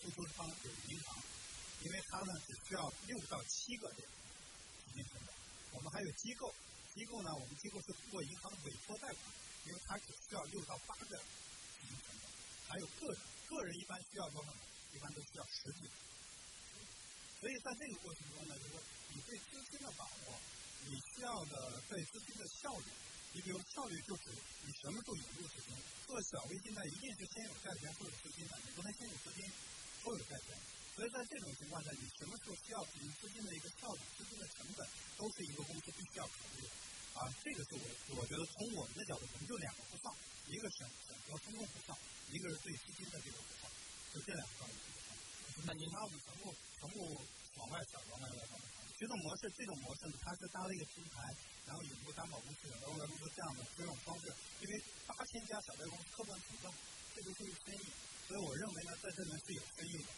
[0.00, 1.22] 出租方是银行，
[1.82, 5.34] 因为它呢只需要六到七个点资金成本。
[5.72, 6.54] 我们还有机构，
[6.94, 9.32] 机构呢我们机构是通过银行委托贷款，
[9.66, 12.30] 因为它只需要六到八个资金成本，
[12.68, 13.20] 还有个人。
[13.44, 14.60] 个人一般需要多少呢？
[14.90, 15.86] 一般都需要十几。
[17.38, 20.40] 所以在这个过程中呢，如果你对资金的把握，
[20.88, 22.86] 你需要的对资金的效率，
[23.34, 24.30] 你比如效率就是
[24.62, 25.74] 你什么时候引入资金。
[26.06, 29.42] 做小微信贷，一定是先有债权后有资金的，你不能先有资金
[30.06, 30.54] 后有债权。
[30.94, 34.86] 所以在这种情况下，你什么时候需要引入资金的一个效率、资金的成本，
[35.18, 36.70] 都是一个公司必须要考虑的。
[37.18, 40.14] 啊，这个是我我觉得从我们的角度，我们就两个不放，
[40.46, 41.98] 一个审审核风控不放。
[42.30, 43.66] 一个是对资金的这个不放，
[44.14, 44.78] 就这两个方面。
[45.66, 47.18] 那您拿我们全部全部
[47.58, 48.54] 往外想，往外来放。
[48.98, 51.34] 这种模式，这种模式呢，它是搭了一个平台，
[51.66, 54.32] 然后引入担保公司、然后来说这样的这种方式。
[54.62, 54.72] 因为
[55.06, 56.70] 八千家小贷公司客观存在，
[57.14, 57.84] 这就是生意，
[58.26, 60.08] 所以我认为呢，在这里面是有生意的。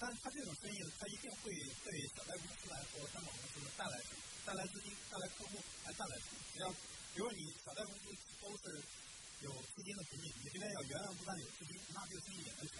[0.00, 1.52] 但是它这种生意呢，它一定会
[1.84, 6.66] 对小贷公司来说、担保公司带来什么带来资金、带来客户、还带来什么只要
[7.12, 8.82] 比如你小贷公司都是。
[9.42, 12.78] 有资金的瓶颈，你这边要源源不断有资金，那这个生意也能成，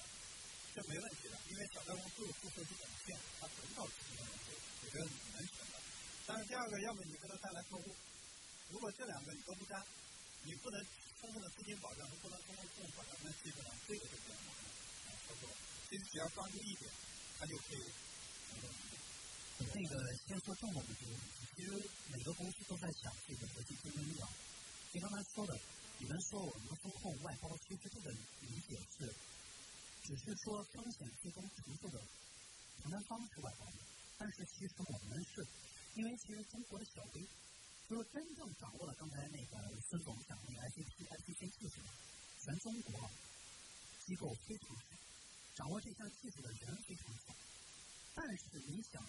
[0.70, 1.34] 这没问题的。
[1.50, 5.82] 因为小贷公司有注册资本线，它得不到资金的能力，我觉得你能成的。
[6.22, 7.90] 但是第二个，要么你给他带来客户，
[8.70, 9.83] 如果这两个你都不加，
[10.46, 10.79] 你不能
[11.18, 14.70] 充分的资金保障，不能充分客户保障，那基本上这个就比较难了。
[15.27, 15.51] 操作，
[15.90, 16.87] 其实只要抓住一点，
[17.38, 17.83] 他就可以。
[19.59, 19.94] 那个
[20.27, 21.70] 先说重的这个问题，其实
[22.14, 24.29] 每个公司都在想这个核心竞争力啊。
[24.92, 25.59] 你刚才说的。
[25.98, 29.07] 你们说我们风控外包，其实这个理解是，
[30.03, 32.03] 只是说风险最终承受的
[32.83, 33.70] 承担方是外包，
[34.18, 35.46] 但是其实我们是
[35.94, 37.20] 因为其实中国的小微，
[37.88, 41.88] 就是真正掌握了刚才那个孙总讲那个 ICT、ICT 技术的，
[42.40, 43.11] 全中国
[44.07, 44.83] 机构非常少，
[45.55, 47.37] 掌握这项技术的人非常少。
[48.14, 49.05] 但是你想，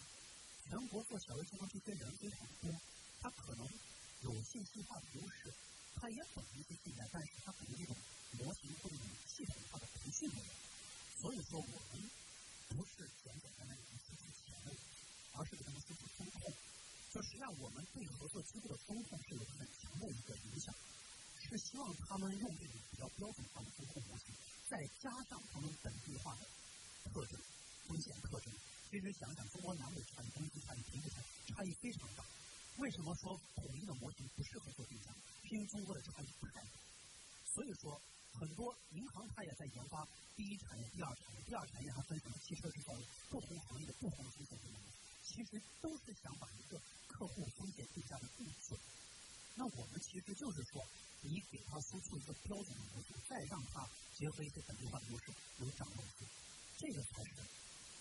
[0.68, 2.72] 全国做小微信号这些人非常多，
[3.22, 3.66] 他可能
[4.28, 5.54] 有信息化的优势，
[5.96, 7.96] 他也懂一些信贷，但是他可能这种
[8.40, 8.96] 模型或者
[9.28, 10.52] 系统化的培训没有。
[11.22, 12.10] 所以说，我们
[12.76, 14.76] 不是简简单单的输出钱的，
[15.32, 16.52] 而是给他们输出风控。
[17.14, 20.74] 说实际上，我们对合作机构的风控是有很强的一个影响，
[21.46, 24.34] 是希望他们用这种比较标准化的风控模型，
[24.68, 26.50] 再加上他们本地化的
[27.06, 27.40] 特征、
[27.86, 28.52] 风险特征。
[28.90, 32.26] 其实想想，中国南北差异、东西差异、平时差异差异非常大。
[32.78, 35.14] 为什么说统一的模型不适合做定价？
[35.52, 36.68] 因为中国的差异太大。
[37.54, 38.02] 所以说。
[38.34, 40.04] 很多银行它也在研发
[40.36, 44.80] 第一产业、第二产业，第二产业还分什么汽车制造业，不同行业的不同风险定位，
[45.22, 48.74] 其实都是想把一个客户风险定下的定准。
[49.54, 50.82] 那我们其实就是说，
[51.22, 55.26] 你给他输出一个标准的模式，再让他结合一些本地化的优势，
[55.60, 56.26] 有掌握度，
[56.80, 57.32] 这个才是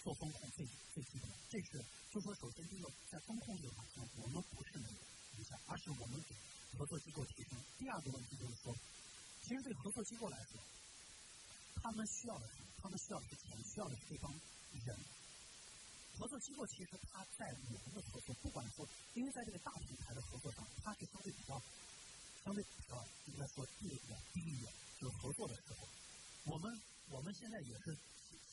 [0.02, 1.36] 做风控最最基本的。
[1.50, 4.98] 这是就说，首先第一个，在风控这个方面，我们不是没有
[5.36, 6.34] 影响，而是我们给
[6.72, 7.60] 合作机构提升。
[7.78, 8.74] 第二个问题就是说。
[9.42, 10.56] 其实对合作机构来说，
[11.82, 12.70] 他们需要的是什么？
[12.80, 14.96] 他们需要的是钱，需要的是这帮人。
[16.16, 21.60] 合作机构其实他在我们的合作，不管说，因为在这个大平台的合作上，它是相对比较、
[22.44, 24.72] 相对比较应该说地位比较低一点。
[25.00, 25.88] 就是合作的时候，
[26.44, 26.70] 我们
[27.10, 27.98] 我们现在也是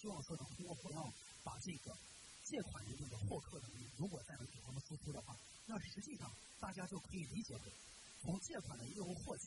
[0.02, 1.95] 希望说能通过互联网把这个
[2.43, 7.71] 借款的这个获客能力，如果再能给他们输出的话，那实际上大家就可以理解为
[8.22, 9.44] 从借款的业务获取。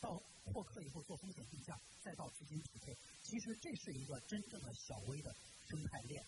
[0.00, 5.34] 到获客以后做风险定价，再到资金匹配，其实这是一个真正的小微的
[5.66, 6.22] 生态链。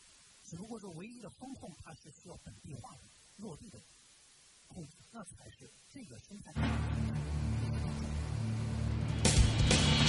[0.49, 3.01] 只不过说，唯一的风控它是需要本地化的、
[3.37, 3.79] 落地的
[4.69, 6.65] 控制，那才是这个生态链。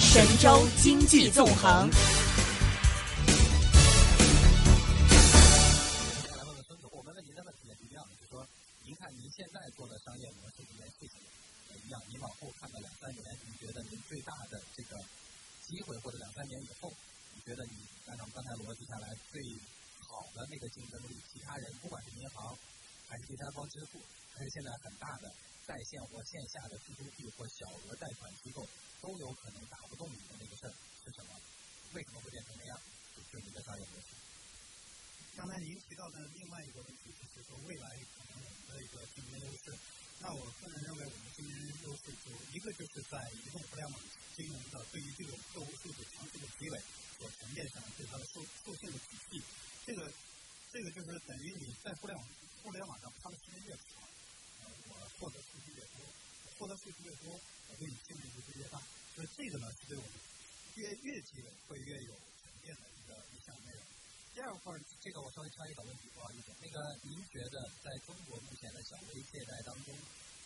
[0.00, 1.90] 神州经济纵横。
[6.90, 8.48] 我们问您的问题也是一样的，就是说，
[8.82, 11.20] 您看您现在做的商业模式里面事情。
[11.90, 14.96] 样，你往后看个两三年，你觉得您最大的这个
[15.66, 16.92] 机会，或者两三年以后，
[17.34, 19.40] 你觉得你按照刚才逻辑下来最
[20.08, 22.56] 好的那个竞争力，其他人不管是银行，
[23.06, 24.00] 还是第三方支付，
[24.32, 25.32] 还是现在很大的
[25.66, 28.66] 在线或线下的 P to P 或小额贷款机构，
[29.00, 30.72] 都有可能打不动你的那个事儿
[31.04, 31.36] 是什么？
[31.92, 32.80] 为什么会变成那样？
[33.16, 34.08] 就是你的商业模式。
[35.36, 39.78] 刚才您提到的另外一个问题，就是说未来可能我们的一个竞争优势。
[40.20, 41.54] 那我人认为，我们竞争
[41.86, 43.94] 优势就一个就是在移动互联网
[44.34, 46.82] 金融的对于这种客户数据长期的积累
[47.14, 49.42] 所沉淀下来对它的授授信的体系，
[49.86, 50.10] 这个
[50.74, 52.26] 这个就是等于你在互联网
[52.64, 54.02] 互联网上花的时间越长，
[54.58, 56.02] 呃，我获得数据越多，
[56.58, 57.30] 获得数据越多，
[57.70, 58.82] 我对你信任度就越大。
[59.14, 60.12] 所以这个呢，是对我们
[60.74, 63.86] 越越积累会越有沉淀的一个一项内容。
[64.34, 66.50] 第二块，这个我稍微插一个问题，不好意思。
[66.58, 69.94] 那个，您觉得在中国目前的小微借贷当中，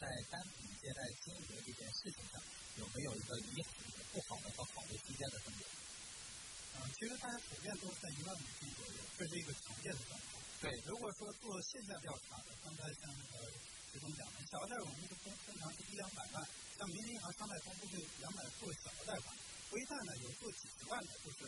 [0.02, 2.42] 在单品借贷金额这件事情上，
[2.74, 3.70] 有没有一个离谱、
[4.10, 5.62] 不好的和好的之间的分别？
[6.74, 10.42] 嗯，其实大家普遍都在一万美金左右，这是一个常见的状况。
[10.58, 13.46] 对，如果说做线下调查的，刚才像那个
[13.94, 16.42] 徐总讲的，小额贷款是通通常是一两百万，
[16.74, 19.30] 像民营银行、商贷通都是两百做小额贷款，
[19.70, 21.46] 微贷呢有做几十万的，就是。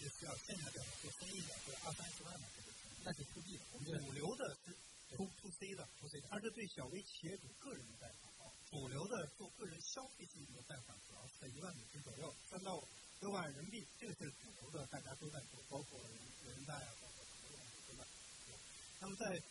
[0.00, 2.72] 也需要线下调查做生意的，或者二三十万的这个，
[3.04, 3.64] 那是 B 的。
[3.72, 4.72] 我们主流的是
[5.16, 8.30] to to C 的，to C 的，它是对小微企业主个人的贷款。
[8.70, 12.78] 主流的做个人消费性质的贷款，主要是在一万美金左右，三到
[13.18, 16.14] 六万人民币，这个是主流的，大家都在做，包括人
[16.46, 18.06] 人贷啊，包括很多东西都在
[18.46, 18.54] 做。
[19.00, 19.42] 那么在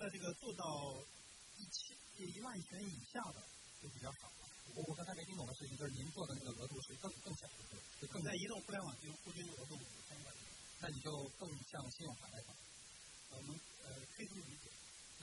[0.00, 0.96] 在这个做到
[1.58, 3.44] 一千一万元以下的
[3.82, 4.32] 就比较少。
[4.74, 10.40] 我我刚才没听懂的事情，就是您做的那个额度是更更小的，是更在移动互联网金融户均额度五千块钱，
[10.80, 12.56] 那你就更像信用卡贷款。
[13.36, 14.72] 我们呃可以这么理解。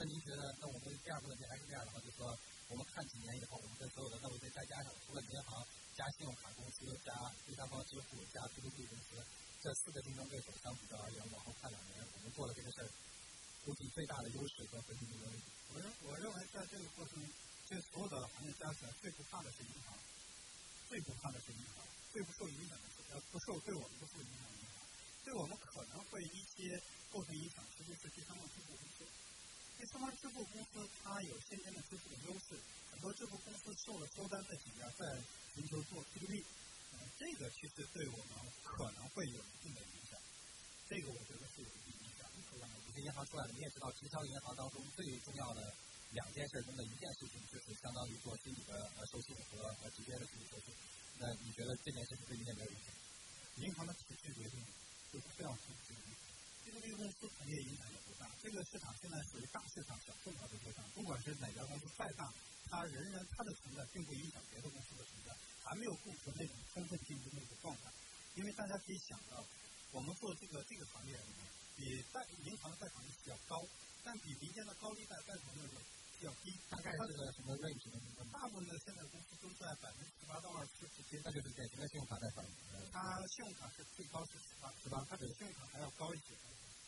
[0.00, 2.32] 那您觉得，那我们第二个问题还是这样的话，就是说，
[2.72, 5.60] 我们看几年以后，我们的所有的，那我再再加上除了银行
[5.92, 7.12] 加信用卡公司加
[7.44, 9.20] 第三方支付加 P to P 公司
[9.60, 12.88] 这四个竞争对手相比较而言，往后看两年，我们做了这个事儿，
[13.60, 15.36] 估计最大的优势和核心竞争力。
[15.68, 17.28] 我认我认为在这个过程中。
[17.70, 19.94] 这所有的行业加起来，最不怕的是银行，
[20.88, 24.74] 最不怕的是银行，最不受影响的是呃不受对我们不受影响的银行，
[25.22, 26.82] 对我们可能会一些
[27.12, 29.06] 构成影响，实际是第三方支付公司。
[29.80, 32.52] 第三方支付公司它有先天的支付的优势，
[32.92, 35.16] 很多支付公司受了收单的挤压，在
[35.56, 36.44] 寻求做 P to P，
[37.16, 40.20] 这个其实对我们可能会有一定的影响。
[40.84, 42.28] 这个我觉得是有一定影响。
[42.60, 45.72] 有些银行出来了，你也知道，直销银行当中最重要的。
[46.12, 50.74] 两件事中的一件事情，就是相当于做心理的呃授信和呃直接的心理授信。
[51.16, 52.92] 那你觉得这件事情对你有没有影响？
[53.62, 54.58] 银行的体系决定
[55.12, 56.39] 就是非常重要。
[56.70, 60.84] 这个公司行业影响也不大，这个市场现在属于大市场、小众的市场。
[60.94, 62.32] 不管是哪家公司再大，
[62.70, 67.90] 它仍然它的存在并不影响别的公司的存在，还没有构成那种充分竞争的一个状态。
[68.36, 69.44] 因为大家可以想到，
[69.90, 71.42] 我们做这个这个行业里面，
[71.74, 73.58] 比贷银行贷款利息要高，
[74.04, 75.74] 但比民间的高利贷贷款利率
[76.22, 76.54] 要低。
[76.70, 77.90] 大概是个什么位置？
[78.30, 82.46] 大部分的现在公司都在百分之十八到二十之间，那就是典型的信用卡贷款。
[82.92, 85.04] 它信用卡是最高是十八，是吧？
[85.10, 86.38] 它比信用卡还要高一些，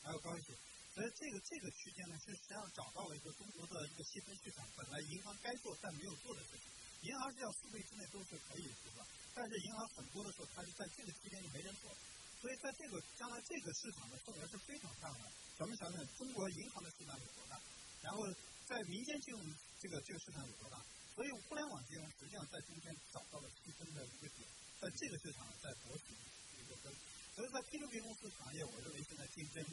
[0.02, 0.52] 还要高一些。
[0.92, 6.68] 所以这个这个区间呢，是实际上找到了一个中国的一个细分市场，本来银行该做但没有做的事情。
[7.02, 9.02] 银行是要四倍之内都是可以的，是吧？
[9.34, 11.90] 但是银行很多的时候，它是在这个区间就没人做，
[12.38, 15.26] 所以在这个将来这个市场的份额是非常大的。
[15.58, 17.58] 咱们想想，中国银行的市场有多大？
[18.02, 18.22] 然后
[18.68, 19.42] 在民间金融
[19.80, 20.78] 这个这个市场有多大？
[21.16, 24.46] 所以互联网金融实际上在中间找到了细分的一个点，
[24.78, 26.14] 在这个市场在博取
[26.60, 26.92] 一个分。
[27.34, 29.64] 所以在 P to P 公司行业，我认为现在竞争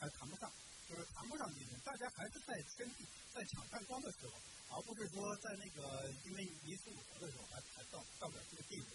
[0.00, 0.50] 还谈不上，
[0.88, 4.32] 就是谈不上竞争，大家还是在圈地、在抢占光的时候，
[4.76, 8.86] 而不是说在那个因为一触可的时候还还到到不了这个地步。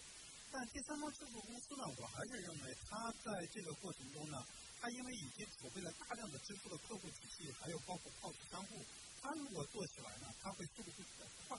[0.50, 4.44] 但第三方支付公司呢，我还是认为它在这个过程中呢，
[4.80, 8.84] 它因为已经储备了大量的支付的客户体系，还有包括 POS 商户，
[9.22, 11.56] 它如果做起来呢，它会速度会比较快，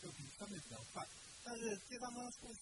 [0.00, 1.06] 就比相对比较快。
[1.44, 2.54] 但是第三方支付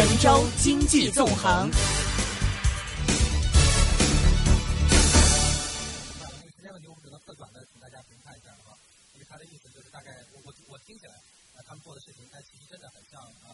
[0.00, 1.68] 神州经济纵横。
[6.16, 8.72] 那时间问题，我们只能特短的请大家评判一下哈，
[9.12, 11.12] 因为他的意思就是大概我我我听起来，
[11.52, 13.52] 呃，他们做的事情，但其实真的很像呃。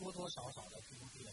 [0.00, 1.28] 多多少少的提供这个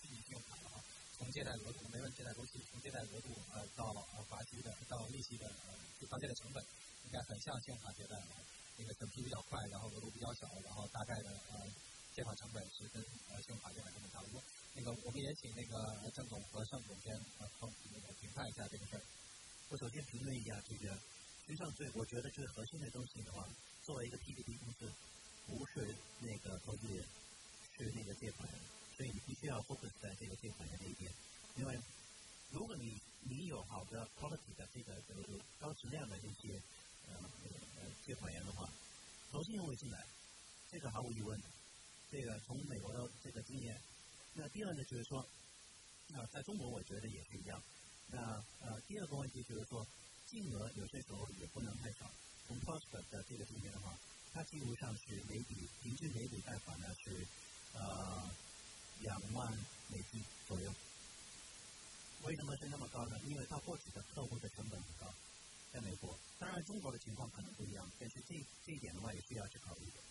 [0.00, 0.80] 虚拟信用卡了哈，
[1.18, 5.76] 从借贷额度、没问借贷周期、从借贷额度呃到呃罚息的到利息的呃
[6.08, 6.64] 到借的成本，
[7.04, 8.40] 应该很像信用卡借贷啊，
[8.78, 11.68] 那个审批比较快，然后额度比较小，然后大概的呃
[12.14, 13.02] 借款成本是跟
[13.34, 14.40] 呃信用卡借贷成本差不多。
[14.74, 19.02] 那我们也请那个郑总和尚总监呃帮那个评判一下这个事儿。
[19.70, 20.94] 我首先评论一下这个，
[21.46, 23.48] 实际上最我觉得最核心的东西的话，
[23.82, 24.92] 作为一个 P P P 公司，
[25.46, 27.04] 不是那个投资人。
[27.74, 28.60] 是那个借款人，
[28.94, 31.10] 所以你必须要 focus 在这个借款人那一边。
[31.56, 31.74] 另外
[32.50, 36.60] 如果你你有好的 quality 的这个就是高质量的一些
[37.08, 37.16] 呃
[37.80, 38.70] 呃借款人的话，
[39.32, 40.06] 投信用会进来，
[40.70, 41.48] 这个毫无疑问的。
[42.10, 43.80] 这个从美国的这个经验，
[44.52, 45.26] 第二呢就是说，
[46.08, 47.62] 那在中国我觉得也是一样。
[48.08, 48.18] 那
[48.60, 49.86] 呃第二个问题就是说，
[50.26, 52.10] 金额有些时候也不能太少。
[52.46, 53.96] 从 Prosper 的这个里面的话，
[54.32, 57.26] 它基本上是每笔平均每笔贷款呢是。
[57.74, 58.30] 呃，
[59.00, 59.50] 两万
[59.88, 60.70] 美金左右。
[62.22, 63.18] 为什么是那么高呢？
[63.24, 65.14] 因为它获取的客户的成本很高，
[65.72, 66.14] 在美国。
[66.38, 68.34] 当然，中国的情况可能不一样，但是这
[68.66, 70.02] 这一点的话也需要去考虑的。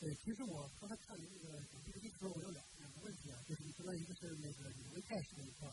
[0.00, 5.68] 对，其实我刚才看你那个这个意思，我有两两个问题啊，就是你说一个是那个你微贷式那一块，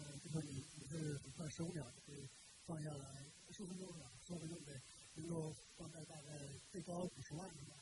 [0.00, 2.24] 呃，就说你你是很快十五秒就可以
[2.64, 3.04] 放下来，
[3.52, 3.84] 十分钟？
[4.24, 4.72] 十分钟得
[5.20, 6.32] 能够放在大概
[6.72, 7.76] 最高五十万是吧？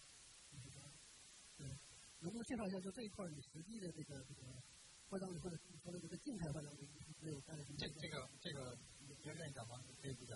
[1.56, 1.70] 对。
[2.18, 4.42] 能不能介绍一下，就这一块你实际的这个这个
[5.06, 6.82] 换账率或者说的这个静态换账率
[7.22, 7.78] 没有带来什么？
[7.78, 8.74] 这这个这个
[9.06, 9.78] 你愿意讲吗？
[10.02, 10.34] 可以不讲。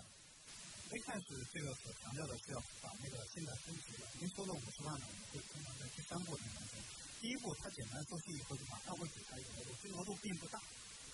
[0.91, 6.75] 一开始这个所强调的是要把那个现在升级的，您说的五十万呢，我们会通常在第三步里面中。
[7.23, 10.59] 第一步，它简单授信以后就马上会给他一个额度，这个额度并不大。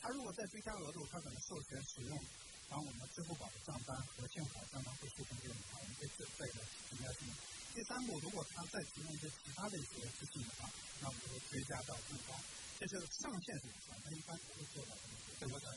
[0.02, 2.18] 他如果再追加额度，他可能授权使用，
[2.66, 6.60] 把我们支付宝的账单和信用卡账单会输成给你，我们可以再再一个
[6.90, 7.32] 增加信用。
[7.78, 10.74] 第三步，如果他再提供一些其他的一些资讯的话，
[11.06, 12.34] 那我们就会追加到更高。
[12.82, 14.98] 这是上限是五万，他一般不会做到
[15.38, 15.70] 这么高。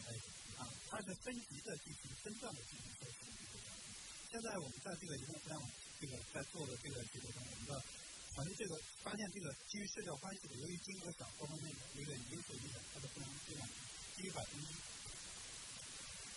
[0.56, 3.28] 啊，它是分级的进行分段的进行测试。
[4.30, 5.66] 现在我们在这个移动互联网
[5.98, 7.74] 这个在做的这个这个中，我们的
[8.30, 13.66] 反正这个发现这个基于社交关系的，由于金额小，各方面的一个因素影响，它的不能质量
[14.14, 14.72] 低于百分之一。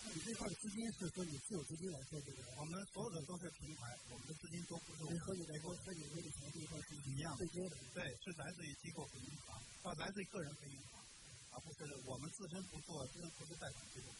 [0.02, 2.42] 那你这块的资金是说你自有资金来做这个？
[2.58, 7.78] 我们所有的都是平台，我们的资金都不是和你来说，和你和你从这一块是一样对接的。
[7.94, 9.54] 对，是来自于机构和银行，
[9.86, 10.98] 啊，来自于个人和银行，
[11.54, 14.10] 而不是我们自身不做，自身不是贷款机构。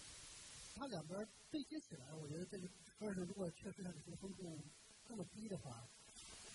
[0.78, 1.18] 它两边
[1.50, 2.66] 对接起来，我觉得这个，
[3.00, 4.56] 二是如果确实像你说风控
[5.08, 5.82] 这么低的话，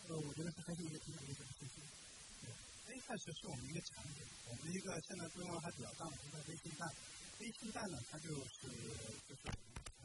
[0.07, 1.83] 呃，我觉得是还是一个挺好的一个事情。
[2.89, 6.89] A 开始是我们一个产品，我们一个现在规模还比较大的一个微信贷。
[7.39, 8.65] 微信贷呢，它就是
[9.29, 9.53] 就是传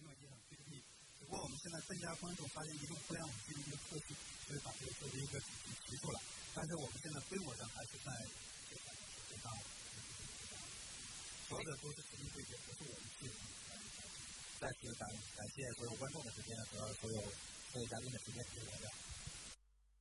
[0.05, 0.85] 统意义上 P to P，
[1.18, 4.12] 只不过我们现在更加关注发现移动互联网这一个特性，
[4.45, 6.20] 所以把这个作为一个主题提出来。
[6.53, 8.12] 但是我们现在规模上还是在
[8.68, 8.93] 这个
[9.30, 9.64] 最大的。
[11.49, 13.30] 所有的都是实际对接，不是我们去。
[14.64, 15.06] 再次感
[15.36, 19.13] 感谢所有观众的时间和所有各位嘉宾的时间，谢谢大家。